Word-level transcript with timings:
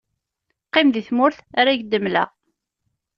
qqim 0.67 0.87
di 0.93 1.01
tmurt 1.07 1.39
ara 1.59 1.77
k-d-mmleɣ. 1.79 2.29